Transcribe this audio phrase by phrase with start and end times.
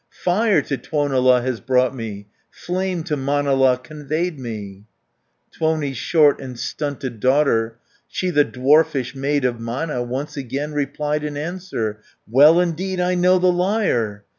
[0.23, 4.85] "Fire to Tuonela has brought me, Flame to Manala conveyed me."
[5.51, 7.77] Tuoni's short and stunted daughter.
[8.07, 13.13] She the dwarfish maid of Mana, 230 Once again replied in answer: "Well indeed I
[13.13, 14.23] know the liar!